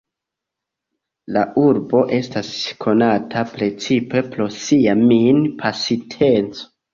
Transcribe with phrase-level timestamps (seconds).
[1.35, 2.49] La urbo estas
[2.85, 6.67] konata precipe pro sia min-pasinteco.